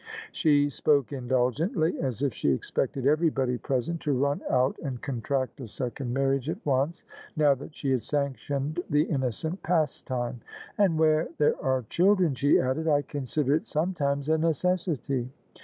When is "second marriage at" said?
5.67-6.57